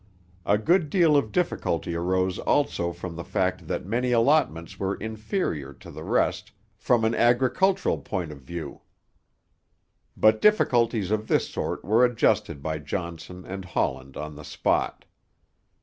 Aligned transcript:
A 0.47 0.57
good 0.57 0.89
deal 0.89 1.15
of 1.15 1.31
difficulty 1.31 1.93
arose 1.93 2.39
also 2.39 2.91
from 2.91 3.15
the 3.15 3.23
fact 3.23 3.67
that 3.67 3.85
many 3.85 4.11
allotments 4.11 4.79
were 4.79 4.95
inferior 4.95 5.73
to 5.73 5.91
the 5.91 6.03
rest 6.03 6.51
from 6.75 7.05
an 7.05 7.13
agricultural 7.13 7.99
point 7.99 8.31
of 8.31 8.39
view; 8.39 8.81
but 10.17 10.41
difficulties 10.41 11.11
of 11.11 11.27
this 11.27 11.47
sort 11.47 11.85
were 11.85 12.03
adjusted 12.03 12.63
by 12.63 12.79
Johnson 12.79 13.45
and 13.45 13.63
Holland 13.63 14.17
on 14.17 14.33
the 14.35 14.43
spot. 14.43 15.05